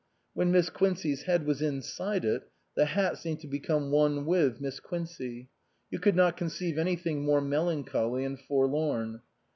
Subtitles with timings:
[0.33, 4.79] When Miss Quincey's head was inside it the hat seemed to become one with Miss
[4.79, 5.49] Quincey;
[5.91, 9.21] you could not conceive anything more melan choly and forlorn.